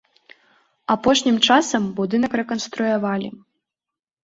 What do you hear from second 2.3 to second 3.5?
рэканструявалі.